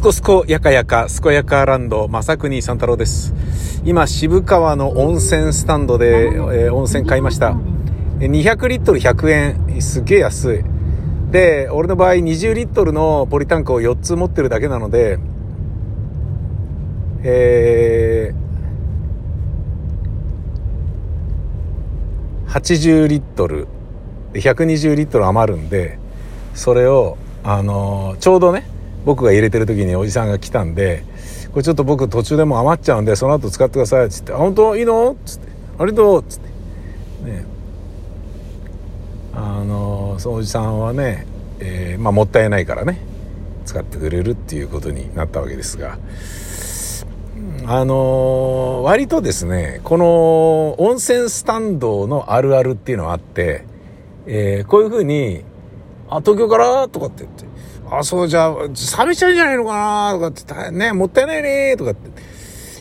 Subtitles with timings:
[0.00, 3.34] すこすこやかやか、すこやかランド、正国三太郎です。
[3.84, 7.54] 今、渋川の温泉スタンドで、えー、温泉買いました。
[8.18, 9.82] 200リットル100円。
[9.82, 10.64] すげえ安い。
[11.30, 15.18] で、俺の場合20リットルのポリタンクを4つ持ってるだけなので、
[17.22, 23.68] えー、80リットル、
[24.32, 25.98] 120リットル余るんで、
[26.54, 31.04] それを、あのー、ちょうどね、僕が入れてる時におじさんが来たんで、
[31.52, 34.76] これちょっと僕途中でも余っちゃうんで、その後使ってください、つって、あ、本当？
[34.76, 35.16] いいの？
[35.24, 35.48] つって、
[35.78, 36.22] ありがとう。
[36.22, 37.30] つって。
[37.30, 37.44] ね。
[39.34, 41.26] あの、そのおじさんはね、
[41.60, 42.98] えー、まあもったいないからね、
[43.64, 45.98] 使ってくれるっていうことになったわけですが、
[47.66, 53.64] あの割とですね、この温泉スタンドのあるあるっていうのはあって、
[54.26, 55.44] えー、こういうふうに、
[56.08, 56.88] あ、東京から？
[56.88, 57.44] とかって言って、
[57.90, 62.10] あ、そうじゃあ、冷めちゃうんじゃないのかなとかって、ね、もったいないねとかって。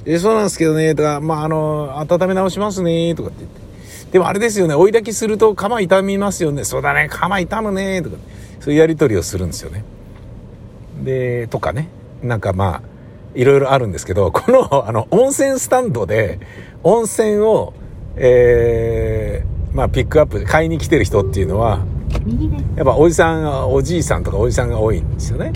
[0.05, 3.70] え、そうなんですけどね、とか、まあ、あの、温め直しますねとかって言って。
[4.11, 6.64] でもあれですよね、追い炊きすると釜傷みますよね。
[6.64, 8.17] そうだね、釜傷むねとか、
[8.59, 9.83] そういうやり取りをするんですよね。
[11.03, 11.89] で、とかね。
[12.23, 12.81] なんかまあ、
[13.33, 16.39] いろいろあるんですけど、この、 あの、温泉スタンドで、
[16.83, 17.73] 温泉を、
[18.16, 21.80] えー、まあ、ピックアップ、買いに来てる人っていうのは、
[22.75, 25.52] やっぱおじさんがおじいさんとかおじさんが多いんですよね。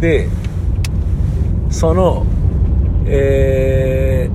[0.00, 0.28] で
[1.70, 2.26] その
[3.06, 4.30] え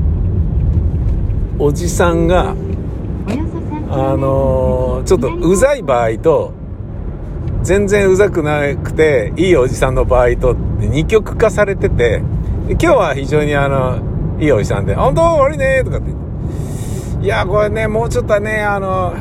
[1.57, 2.55] ー、おじさんが
[3.91, 6.53] あのー、ちょっとうざい場合と
[7.63, 12.21] 全然うざくなくていいおじさんの場合と二極化されてて
[12.69, 16.11] 今日は非常にあのいいおじさんで「本当悪いね」とかって
[17.23, 19.13] 「いやこれねもうちょっとねあの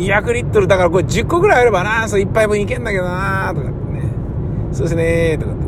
[0.00, 4.02] 200リットルだからこれ10個ぐらいあればな、それ1杯分いけんだけどな、とかってね。
[4.72, 5.60] そうですね、とかって。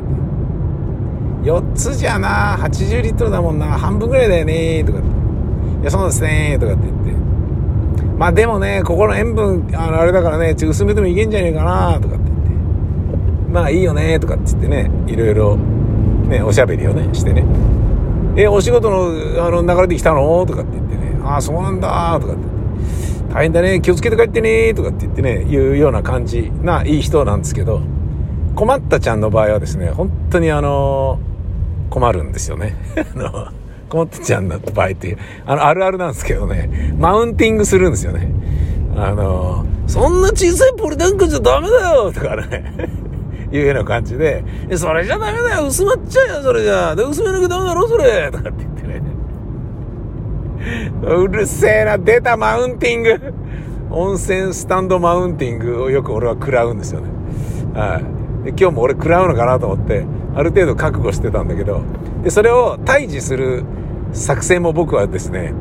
[1.42, 5.08] 4つじゃな、80リットルだもんな、半分ぐらいだよね、とかって。
[5.82, 7.12] いや、そうですね、とかって言って。
[8.16, 13.52] まあでもね、ここの塩分、あの、あれだからね、ちょ薄めてもいけんじゃねえかな、とかって言って。
[13.52, 15.56] まあいいよね、とかって言ってね、いろいろ、
[16.28, 17.44] ね、おしゃべりをね、してね。
[18.36, 19.08] え、お仕事の、
[19.44, 20.46] あの、流れてきたの？
[20.46, 21.20] とかって言ってね。
[21.24, 22.42] ああ、そうなんだ、とかって。
[23.32, 27.80] 大変だね、気をつけて帰ってね、とかって言ってね、いうような感じないい人なんですけど、
[28.54, 31.18] 困ったちゃんの場合はですね、本当にあの、
[31.88, 32.76] 困るんですよね。
[33.16, 33.48] あの、
[33.88, 38.30] 困ったちゃんの場合っていう、あの、あるあるなんですけどね、マウンティングするんですよね。
[38.96, 42.74] あの、そんな小さいポリタンクじゃダメだよとかね。
[43.50, 44.44] いうような感じで、
[44.76, 48.81] それじゃダメだよ薄まっちゃうよそれじゃで、薄めなきゃダメだろそれとかって言って。
[51.02, 53.34] うるせえな、出たマウンティング。
[53.90, 57.10] 温泉スタンドマウンティングをよく俺は食らうんですよね。
[57.74, 58.44] はい。
[58.44, 61.82] で今日も俺食らうのかなと思って、ある程度覚悟してたんだけど、
[62.22, 63.64] で、それを退治する
[64.12, 65.52] 作戦も僕はですね、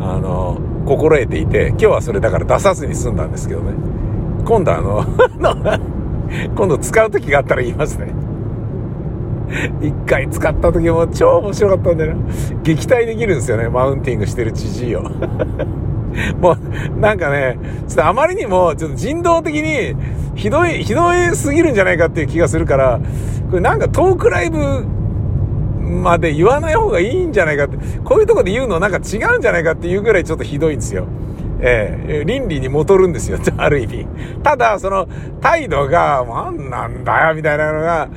[0.00, 3.74] あの、心得ていて、今日はそれだから出さずに済んだんですけどね。
[4.44, 5.04] 今度あの
[6.56, 8.12] 今度使う時があったら言いますね。
[9.82, 12.22] 一回使った時も超面白かったんだよな。
[12.62, 15.02] 撃退できるんですよね、マウンティングしてる知事を。
[16.40, 19.94] もう、なんかね、ちょっとあまりにも、ちょっと人道的に、
[20.34, 23.00] ひどい、ひどいすぎるんじゃないかっていう気がするから、
[23.50, 24.84] これなんかトークライブ
[25.80, 31.06] まで言わない方がいいんじゃないかって、こういうとこで言うのなんか違うんじゃないかっていうぐらいちょっとひどいんですよ。
[31.62, 34.06] えー、倫理に戻るんですよ、ある意味。
[34.42, 35.06] ただ、その、
[35.40, 38.08] 態度が、なんなんだよ、みたいなのが、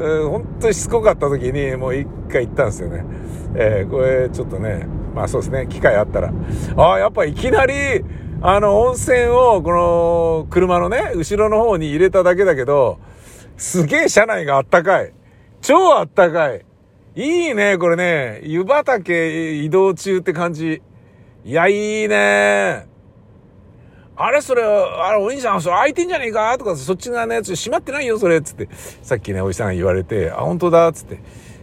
[0.00, 3.04] 本当にしつこかった時にもう一回行ったんですよね。
[3.54, 6.32] えー、これちょっとね、まあそうですね、機会あったら。
[6.76, 7.74] ああ、やっぱいきなり、
[8.42, 12.98] あの、温泉を、この、車のね、後ろの方に入れただけだけど、
[13.58, 15.12] すげえ車内があったかい。
[15.60, 16.64] 超あったかい。
[17.16, 18.40] いいね、これね。
[18.44, 20.80] 湯畑移動中って感じ。
[21.44, 22.86] いや、いいね。
[24.22, 26.56] あれそれ、あれお兄さん、それ開いてんじゃねえか？
[26.58, 28.68] とか、そっち側のやつ閉まってないよ、それつって。
[29.02, 30.92] さっきね、おじさんが言われて、あ、本当だ？
[30.92, 31.18] つって。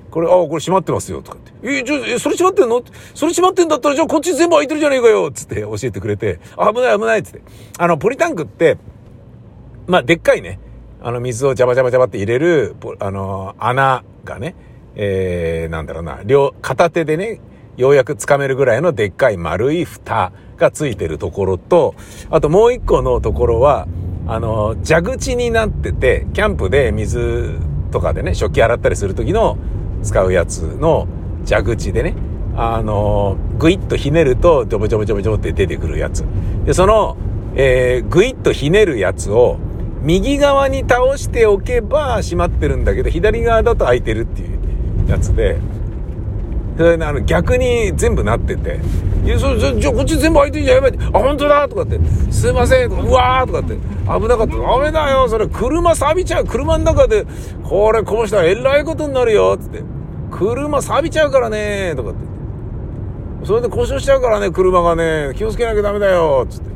[0.10, 1.52] これ、あ、これ閉まってますよ、とかって。
[1.64, 2.82] え、じゃえ、それ閉まってんの？
[3.14, 7.42] それ閉まってんだったら、じゃあこっち全部開いてるじゃねえかよつって教えてくれて、危ない危ないつって。
[7.78, 8.78] あの、ポリタンクって、
[9.86, 10.60] まあ、でっかいね、
[11.02, 14.56] あの、水をジャバジャバジャバって入れる、あの、穴がね、
[14.96, 17.40] えー、なんだろうな、両、片手でね、
[17.78, 21.96] ようやく掴めるぐらいのでっかい丸い蓋がついてるところと、
[22.30, 23.88] あともう一個のところは、
[24.28, 27.60] あの、蛇口になってて、キャンプで水
[27.92, 29.58] とかでね、食器洗ったりする時の
[30.04, 31.08] 使うやつの
[31.48, 32.16] 蛇口でね、
[32.56, 36.26] あの、ぐいっとひねると、ジョボジョボジョボジョボって出てくるやつ。
[36.66, 37.16] で、その、
[37.56, 39.58] えー、ぐいっとひねるやつを、
[40.02, 45.60] 右側に倒しておけば閉まってるんだけど、左側だと開いてるっていうやつで、
[46.78, 48.80] それであの逆に全部なってて、
[49.28, 52.00] いや、それ、じゃこっち全部開いてんじゃん、やばいあ、本当だとかって、
[52.32, 54.56] すいませんとか、うわーとかって、危なかった。
[54.56, 56.46] ダメだよ、それ、車錆びちゃう。
[56.46, 57.26] 車の中で、
[57.62, 59.84] これこうしたらえらいことになるよ、っつって。
[60.32, 62.20] 車錆びちゃうからね、とかって。
[63.44, 66.70] それで故障しちゃうからね、車がね、気をつけなきゃダメだよ、つって。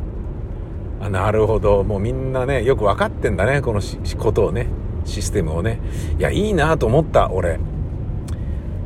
[1.02, 1.86] あ、なるほど。
[1.86, 3.80] もうみんなね、よく分かってんだね、この
[4.20, 4.68] ことをね、
[5.06, 5.80] システムをね。
[6.20, 7.60] いや、いいなと思った、俺。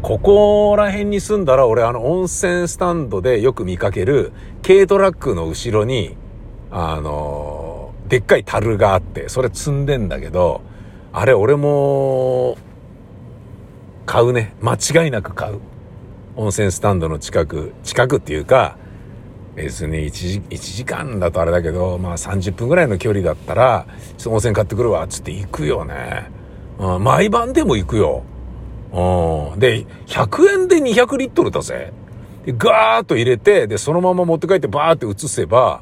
[0.02, 6.16] ここら辺に住んだら俺あの温泉スタンドでよく見かける軽トラックの後ろに、
[6.72, 10.62] あのでっかい樽があって、それ積んでんだけど、
[11.12, 12.58] あれ俺も、
[14.06, 14.54] 買うね。
[14.62, 15.60] 間違いなく買う。
[16.36, 18.78] 温泉スタンドの近く、近くっていうか、
[19.56, 23.88] 別に1時 ,1 時間だとあれだけど、まあ30分ぐらいの距離だったら、
[24.18, 26.30] ちょっと温泉買ってくるわっ、つって行くよね。
[26.78, 28.24] うん、毎晩でも行くよ。
[28.92, 29.60] うん。
[29.60, 31.94] で、100円で200リットルだぜ。
[32.46, 35.82] で、ガーッと入れて、で、そのまま持って帰ってバーって移せば、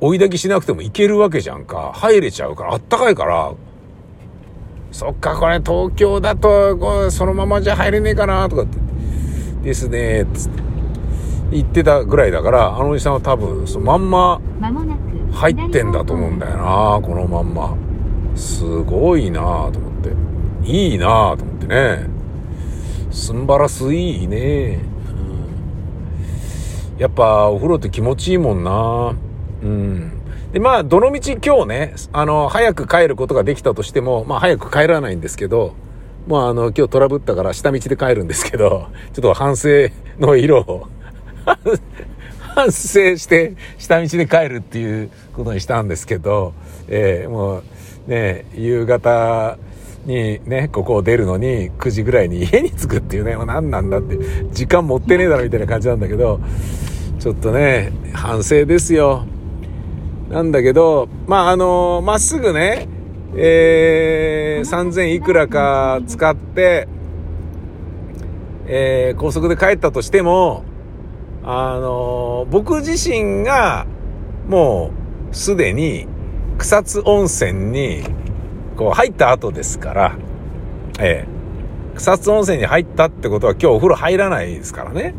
[0.00, 1.92] 追い炊きしなくてもいけるわけじゃんか。
[1.94, 3.52] 入れちゃうから、あったかいから。
[4.90, 8.78] そっか、これ東京だと、そのままじゃ入れねえかな、とかって。
[9.62, 10.62] ですね、つって。
[11.52, 14.40] 言ってたぐらいだから、あのおじさんは多分、そのまんま、
[15.32, 17.76] 入ってんだと思うんだよな、このまんま。
[18.34, 19.70] すごいなと思っ
[20.02, 20.31] て。
[20.64, 22.06] いいなぁと思ってね。
[23.10, 24.80] すんばらすいいね、
[26.94, 29.14] うん、やっぱお風呂って気持ちいいもんな。
[29.62, 30.22] うん。
[30.52, 35.74] でまあどのみち今日ねあの早く帰ることができたとしてもまあ早く帰らないんですけど
[36.26, 39.68] まああの今日トラブったから下道で帰るんですけどちょっと反省
[40.18, 40.88] の色を
[42.54, 46.52] 反省して下道で帰るっていうことにしたんですけど、
[46.88, 47.62] えー、もう
[48.06, 49.56] ね夕方
[50.06, 54.18] にね、ここを出るのに9時ぐらいに家に着くっていうね、何なんだって、
[54.52, 56.40] 時間持ってねえだろみたいな感じなんだけど、
[57.18, 59.24] ちょっとね、反省ですよ。
[60.30, 62.88] なんだけど、まあ、あの、まっすぐね、
[63.36, 66.88] えー、3000いくらか使って、
[68.66, 70.64] えー、高速で帰ったとしても、
[71.44, 73.86] あの、僕自身が、
[74.48, 74.90] も
[75.30, 76.06] う、すでに、
[76.58, 78.04] 草津温泉に
[78.76, 80.16] こう入った後ですから、
[80.98, 85.14] ええ、草津温泉に入ったってことは今日お風呂入らないですからね。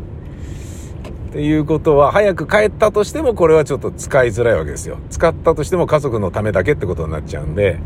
[1.30, 4.98] っていうことは、早く帰ったとしてもこれはちょっと使いづらいわけですよ。
[5.10, 7.80] 使ったとしても家族のためだけってことになっちゃうんで、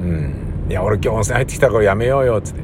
[0.00, 0.66] うん。
[0.68, 2.62] いや、俺今日温泉入ってきたからやめようよっ、つって。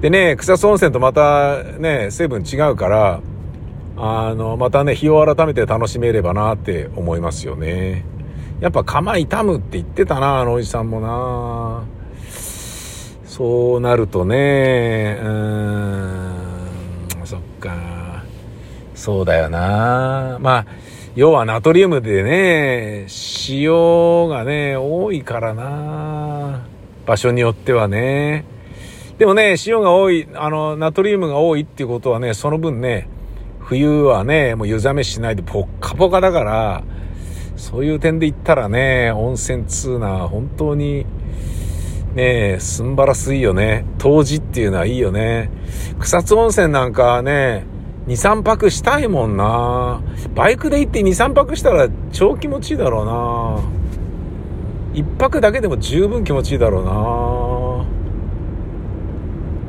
[0.00, 3.20] でね、草津温泉とまたね、成分違うから、
[3.96, 8.04] あの、またね、日を改めて楽しめればなって思いますよね。
[8.60, 11.84] やっぱ構痛むって言ってたな、あのおじさんもな。
[13.24, 15.28] そうなるとね、うー
[17.22, 18.24] ん、そっか。
[18.94, 20.38] そうだよな。
[20.40, 20.66] まあ、
[21.14, 23.06] 要はナトリウムでね、
[23.48, 26.66] 塩がね、多いからな。
[27.06, 28.44] 場所によってはね。
[29.18, 33.08] でもね、塩が多い、あの、ナトリウムが多いっていうことはね、その分ね、
[33.60, 36.82] 冬はね、もう湯冷めしないでポッカポカだから、
[37.58, 41.04] そういう点で言ったらね、温泉ツーナー本当に
[42.14, 43.84] ねえ、すんばらすいよね。
[43.98, 45.50] 当時っていうのはいいよね。
[45.98, 47.66] 草津温泉なんかね、
[48.06, 50.00] 2、3泊したいもんな。
[50.36, 53.04] バイクで行って2、3泊したら超気持ちいいだろう
[54.94, 55.02] な。
[55.02, 56.84] 1泊だけでも十分気持ちいいだろう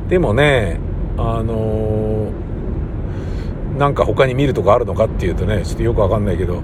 [0.06, 0.10] な。
[0.10, 0.80] でもね、
[1.18, 2.49] あのー
[3.80, 6.62] なんか他に見るとこあるのかっていうとね、ちょっとよくわかんないけど、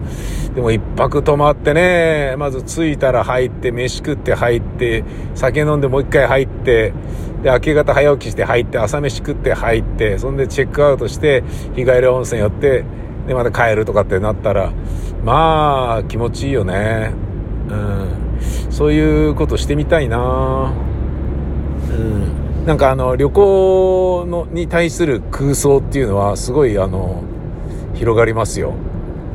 [0.54, 6.94] でも一泊泊まってね、まず着いたら入って、飯食って入って、酒飲んでもう一回入って、
[7.42, 11.44] で、明け方早起きして入って、朝飯食って入って、そんでチェックアウトして、
[11.74, 12.84] 日帰り温泉寄って、
[13.28, 14.74] で、また帰るとかってなったら、
[15.24, 17.14] まあ、気持ちいいよね。
[17.70, 18.08] うん。
[18.70, 20.74] そういうことしてみたいな
[21.90, 22.45] うん。
[22.66, 27.24] なんかあの旅行のに対する空想っていうのはすごいあの
[27.94, 28.74] 広がりますよ。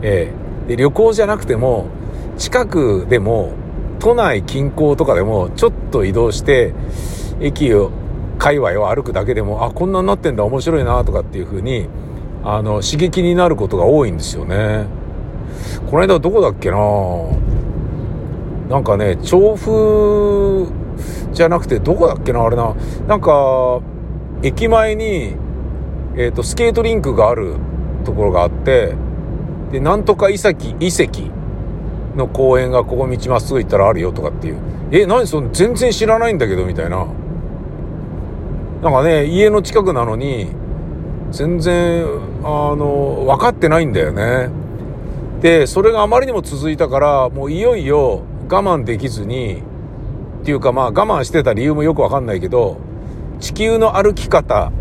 [0.02, 0.32] え
[0.66, 1.86] えで旅行じゃなくても
[2.36, 3.52] 近くでも
[4.00, 6.74] 都内近郊とかでもちょっと移動して
[7.40, 7.90] 駅を
[8.38, 11.88] 界隈を歩くだけでもあこんなになってんだ面白いなとかっていう風に
[12.42, 14.86] あの刺激になることが多いんですよね。
[15.86, 16.78] この間どこだっけな
[18.68, 20.66] なんかね調布
[21.32, 22.74] じゃなくて、どこだっけな、あれな。
[23.06, 23.80] なんか、
[24.42, 25.34] 駅前に、
[26.16, 27.54] えっ、ー、と、スケートリンクがある
[28.04, 28.94] ところがあって、
[29.72, 31.30] で、なんとか遺跡、遺跡
[32.16, 34.56] の公園がここ道まっすぐ行ったらあるよとかっていう。
[34.90, 37.06] え、何その全然知らないんだけどみたいな。
[38.82, 40.48] なんかね、家の近くなのに、
[41.30, 42.04] 全然、
[42.42, 44.48] あの、分かってないんだよね。
[45.40, 49.62] で、それがあまりにも続いたから、もういよいよ我慢できずに、
[50.40, 52.78] っていうかまあ我慢してた理由もよくわかんないけど、
[53.40, 54.72] 地球の歩き方、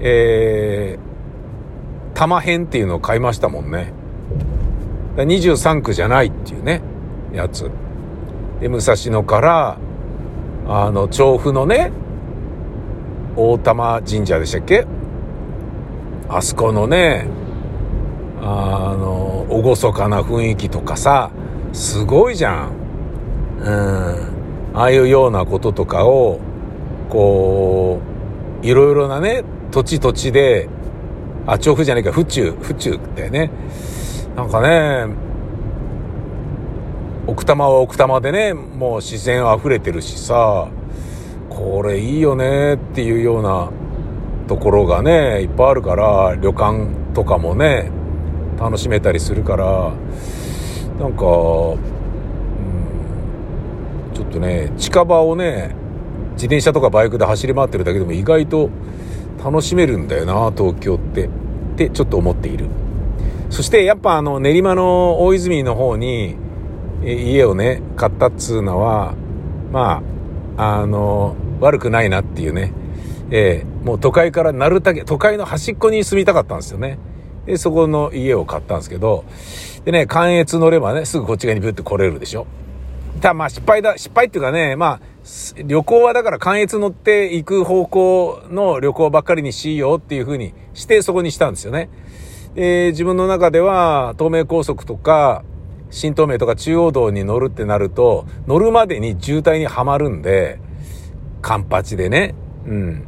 [0.00, 3.92] えー、玉編っていうのを買いましたもんね。
[5.16, 6.80] 23区じゃないっていうね、
[7.32, 7.70] やつ。
[8.60, 9.78] で、武蔵野から、
[10.68, 11.90] あの、調布のね、
[13.36, 14.86] 大玉神社でしたっけ？
[16.28, 17.26] あそこのね、
[18.42, 21.30] あの、厳かな雰囲気とかさ、
[21.72, 22.87] すごいじゃん。
[23.60, 24.38] うん。
[24.74, 26.40] ああいうようなこととかを、
[27.08, 28.00] こ
[28.62, 30.68] う、いろいろなね、土地土地で、
[31.46, 33.50] あ、調布じゃねえか、府中、府中だよね。
[34.36, 35.06] なんかね、
[37.26, 40.68] 奥多摩は奥多摩でね、もう自然溢れてるしさ、
[41.50, 43.70] これいいよねっていうような
[44.46, 47.90] ところがね、いっぱいあるから、旅館とかもね、
[48.58, 49.92] 楽しめたりするから、
[50.98, 51.24] なんか、
[54.18, 55.76] ちょっとね、近場をね、
[56.32, 58.68] 自転車とかバイクで走り回ってるだけでも意外と
[59.44, 61.26] 楽しめるんだよな、東京って。
[61.26, 61.28] っ
[61.76, 62.66] てちょっと思っている。
[63.48, 66.34] そしてやっぱあの練馬の大泉の方に
[67.04, 69.14] 家をね、買ったっつうのは、
[69.70, 70.02] ま
[70.56, 72.72] あ、あの、悪くないなっていうね。
[73.30, 76.98] えー、もう都会からなるだけ、都会の端っこに住みたかったんですよね。
[77.46, 79.24] で、そこの家を買ったんですけど、
[79.84, 82.48] でね、関越乗ればね、すぐこっち側にビュって来れるでしょ。
[83.20, 85.00] ただまあ失敗だ、失敗っていうかね、まあ、
[85.64, 91.90] 旅行はだから関越乗って行く方向の旅行ばっかりにしようっていう風にしてそこにしたんですよね。
[92.54, 95.44] で、自分の中では東名高速とか、
[95.90, 100.60] 新東名とか中央道に乗るってなると、乗るまでに渋滞にはまるんで、
[101.42, 102.34] カンパチでね。
[102.66, 103.04] うん。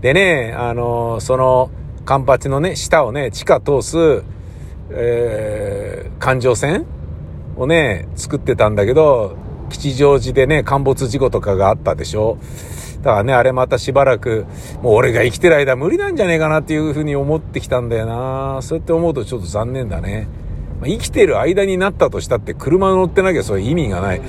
[0.00, 1.70] でね、あの、その、
[2.04, 4.24] カンパチのね、下をね、地下通す、
[4.90, 6.86] えー、環状線
[7.56, 9.36] をね、作ってたんだけど、
[9.70, 12.38] 吉祥寺でね、陥没事故とかがあったでしょ？
[13.02, 14.46] だからね、あれまたしばらく、
[14.82, 20.28] もう俺が生きてる間無理なんじゃねえかなっていうふうに思ってきたんだよなそうやって思うとちょっと残念だね。
[20.80, 24.22] まあ、生きてる間になったとしたって車乗ってなきゃそういう意味がない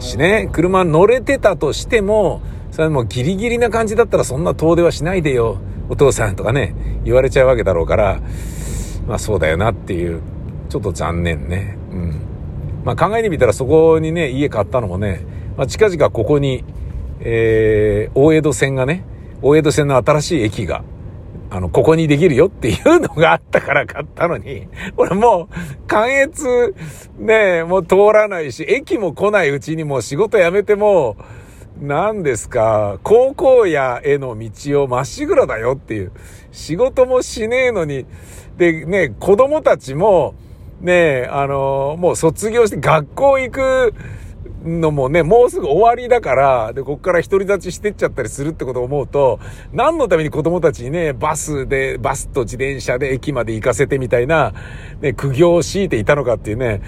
[0.00, 6.74] しね、車乗れてたとしても、それもうギリギリな感じだったらそんな遠出はしないでよ、お父さんとかね、
[7.04, 8.20] 言われちゃうわけだろうから、
[9.06, 10.20] まあそうだよなっていう、
[10.68, 11.76] ちょっと残念ね。
[11.90, 12.20] うん。
[12.84, 15.24] まあ考えてみたらそこにね、家買ったのもね、
[15.56, 16.64] まあ近々ここに、
[17.20, 19.04] えー、大江戸線がね、
[19.42, 20.84] 大江戸線の新しい駅が、
[21.50, 25.54] あの、ここにできるよっていうのがあったから 買ったのに、俺もう、
[25.86, 26.74] 関越、
[27.18, 31.16] ね、もう通らないし、駅も来ないうちにもう仕事辞めても、
[31.78, 36.12] 何ですか、高校屋への道をまっしぐらだよっていう、
[36.52, 38.06] 仕事もしねえのに、
[38.56, 40.34] で、ね、子供たちも、
[40.82, 43.94] ねえ、あの、もう卒業して学校行く
[44.64, 49.40] のもね、もうすぐ終わりだから、で、こっから独り立ちしてっちゃったりするってことを思うと、
[49.72, 54.52] 何のために子供たちにね、バスで、バスと自転車で駅まで行かせてみたいな、
[55.00, 56.82] ね、苦行を強いていたのかっていうね、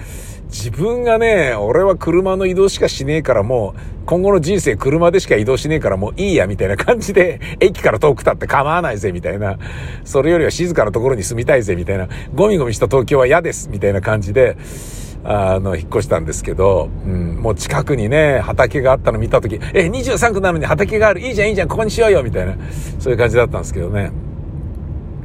[0.47, 9.57] 自分がね、俺は車の移動しかしねえからもう、今後の人生車でしか移動しねえからもういいや、みたいな感じで、駅から遠く立って構わないぜ、みたいな。
[10.03, 12.07] それよりは静かなところに住みたいぜ、みたいな。
[12.33, 14.55] ゴミゴミした東京は嫌です、みたいな感じで、
[15.27, 22.55] あの、引っ越したんですけど、うん、もう近くにね、畑があったの見たとき、え、23区なのに畑がある、いいじゃん、いいじゃん、ここにしようよ、みたいな、
[22.99, 24.11] そういう感じだったんですけどね。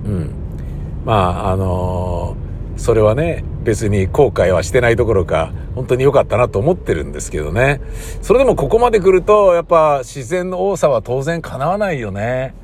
[0.06, 0.34] うん。
[1.04, 7.82] まあ、あのー、それはね、別に後悔はしてないどころか、本当に良かったなと思ってるんですけどね。
[8.22, 12.54] それでもここまで来ると、やっぱ自然の多さは当然叶わないよね。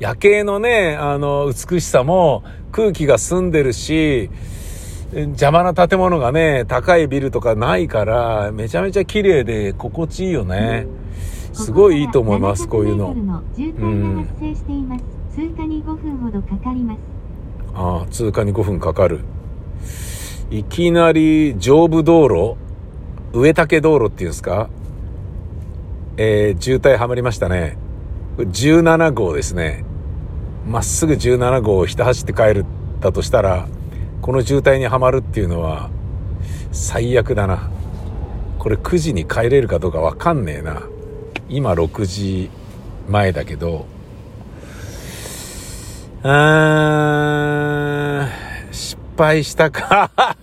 [0.00, 2.42] 夜景のね、あの、美しさも
[2.72, 4.30] 空気が澄んでるし、
[5.12, 10.86] 邪魔な建物がね、高いビルとかないから、めちゃめちゃ綺麗で心地いいよね。
[11.52, 13.08] すごいいいと思います、こういうの。
[13.08, 14.28] うん。
[15.34, 16.98] 通過に5分ほどかかります。
[17.74, 19.20] ああ、通過に5分かかる。
[20.50, 22.56] いきなり上部道路
[23.32, 24.68] 植竹道路っていうんですか？
[26.16, 27.78] えー、渋滞はまりましたね。
[28.38, 29.84] 17号ですね。
[30.66, 32.64] まっすぐ17号をひた走って帰る
[33.00, 33.66] だとしたら、
[34.22, 35.90] この渋滞にはまるっていうのは、
[36.72, 37.70] 最悪だな。
[38.58, 40.82] これ9時に帰れるかどうかわかんねえな。
[41.48, 42.50] 今6時
[43.08, 43.86] 前だけど、
[46.22, 50.10] あーん、失敗したか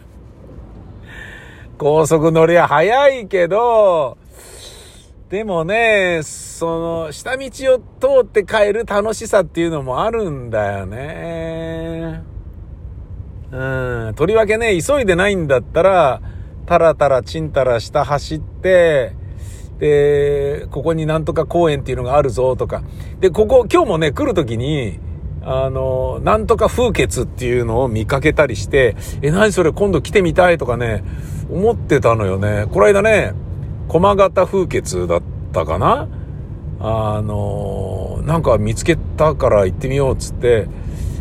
[1.77, 4.17] 高速乗りゃ早いけど、
[5.29, 7.49] でもね、その、下道を
[7.99, 12.23] 通って帰る楽しさっていうのもあるんだよね。
[13.51, 14.13] うん。
[14.15, 16.21] とりわけね、急いでないんだったら、
[16.65, 19.13] たらたらちんたら下走って、
[19.79, 22.83] で、ここになんとか公園っていうのがあるぞとか。
[23.19, 24.99] で、ここ、今日もね、来るときに、
[25.43, 31.03] あの、なんとか風穴っていうのを見かけたりして、え、何それ今度来てみたいとかね、
[31.49, 32.65] 思ってたのよね。
[32.71, 33.33] この間ね、
[33.87, 35.21] 駒形風穴だっ
[35.53, 36.09] たかな？
[36.79, 40.67] あの、なんか見つけたから行ってみようっつって、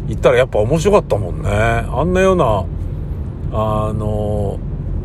[0.08, 1.48] 行ったらやっぱ面白かったもんね。
[1.50, 2.64] あんなような、
[3.52, 4.58] あの、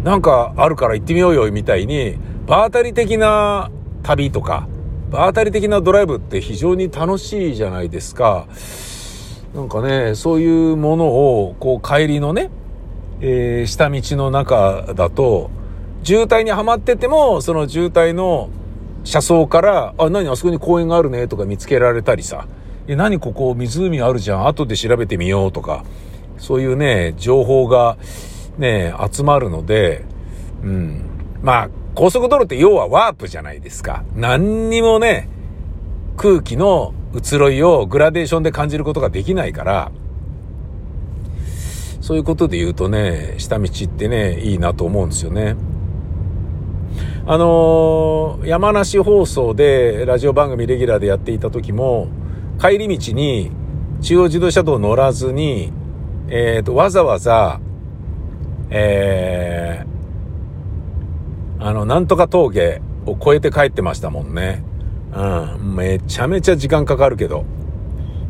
[0.03, 3.71] なんかあるから行ってみようよみたいに、場当たり的な
[4.03, 4.67] 旅とか、
[5.11, 8.47] 場当たり的なドライブって非常に楽しいじゃないですか。
[9.55, 12.49] なんかね、そういうものを、こう帰りのね、
[13.19, 15.49] えー、下道の中だと、
[16.03, 18.49] 渋滞にはまってても、その渋滞の
[19.03, 22.47] 車窓から、あ、何あそこに公園があるねとか見つけられたりさ、
[22.87, 25.83] え、何ここ湖あるじゃん、後で調べてみようとか、
[26.37, 27.97] そういうね、情報が
[28.57, 30.03] ね、集まるので、
[30.63, 31.01] うん。
[31.41, 34.03] まあ、高速道路って要はワープじゃないですか。
[34.15, 35.29] 何にもね、
[36.17, 39.91] 空気の移ろいをグラデーションで感じることができないから、
[41.99, 45.55] そういうことで言うとね、下道ってね、いいなと思うんですよね。
[47.25, 52.07] あのー、山梨放送でラジオ番組レギュラーでやっていた時も、
[52.61, 53.51] 帰り道に
[54.01, 55.73] 中央自動車道乗らずに、
[56.29, 57.59] えっ、ー、と、わざわざ、
[58.69, 64.63] えー、あの、なんとか峠を越えて帰ってましたもんね。
[65.11, 65.75] うん。
[65.75, 67.45] めちゃめちゃ時間かかるけど。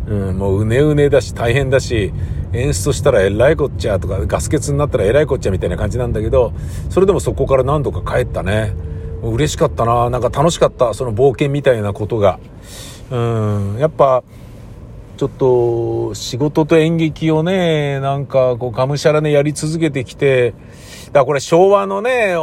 [0.07, 2.13] うん、もううねうねだし大変だし、
[2.53, 6.53] 演出したらえらいこっちゃとか、ガス欠になったらえらいこっちゃみたいな感じなんだけど、
[6.89, 8.73] それでもそこから何度か帰ったね。
[9.23, 10.09] 嬉しかったな。
[10.09, 10.93] なんか楽しかった。
[10.93, 12.39] その冒険みたいなことが。
[13.11, 14.23] うん、やっぱ、
[15.17, 20.51] ちょっと仕事と演劇をね、なんかこうがむしゃらねやり続けてきて、
[21.07, 22.33] だからこれ昭和のね、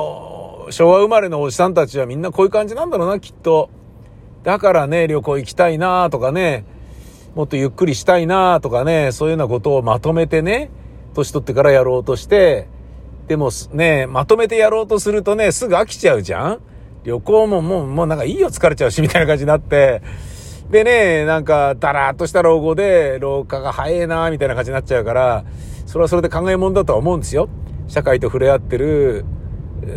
[0.71, 3.71] 昭和生まれのおじさんたちはみんなこういう感じなんだろうな、きっと。
[4.45, 6.65] だからね、旅行行きたいなとかね、
[7.35, 10.71] もっとゆっくりしたいなとかね、そういうようなことをまとめてね、
[11.15, 12.69] 年取ってからやろうとして、
[13.27, 16.61] でもね、まとめてやろうとするとね、すぐ飽きちゃうじゃん。
[17.05, 20.03] 旅行ももう、もうなんかいいよ疲れちゃうし、みたいな感じになって、
[20.71, 25.45] でね、なんか、だらーっとした老後で、老化が早いなみたいな感じになっちゃうから、
[25.87, 27.49] それはそれで考えもんだとは思うんですよ。
[27.87, 29.25] 社会と触れ合ってる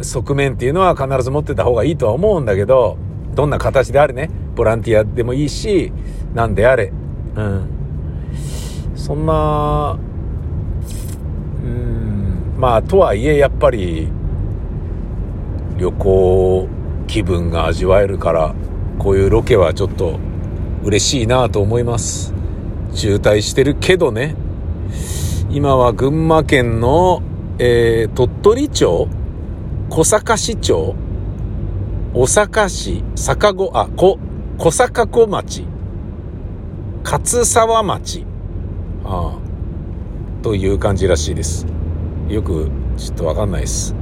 [0.01, 2.97] 側面っていうのは必ず持ってた方がいいとは思うんだけど、
[3.35, 5.91] どんな形であれね、ボランティアでもいいし、
[6.33, 6.93] なんであれ、
[7.35, 7.69] うん。
[8.95, 9.97] そんな、
[11.63, 14.07] うん、まあ、とはいえ、やっぱり、
[15.77, 16.69] 旅行
[17.07, 18.55] 気分が味わえるから、
[18.99, 20.19] こういうロケはちょっと
[20.83, 22.33] 嬉しいなと思います。
[22.93, 24.35] 渋滞してるけどね。
[25.49, 27.21] 今は群馬県の、
[27.59, 29.07] えー、鳥取町
[29.89, 30.95] 小坂市町
[32.13, 34.17] 小坂市坂子、あ、小、
[34.57, 35.65] 小坂子町
[37.03, 38.25] 勝沢町
[39.03, 41.67] ああという感じらしいです。
[42.29, 43.95] よくちょっとわかんないです。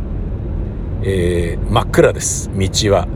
[1.01, 3.07] えー、真っ暗です、道は。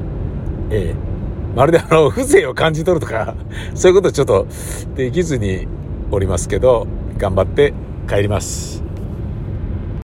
[0.70, 1.13] えー、
[1.56, 3.36] まるであの、風情を感じ取るとか、
[3.76, 4.48] そういうことちょっと
[4.96, 5.68] できずに
[6.12, 6.88] おりますけど、
[7.18, 7.74] 頑張って
[8.08, 8.83] 帰ります。